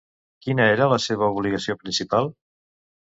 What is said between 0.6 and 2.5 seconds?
era la seva obligació principal?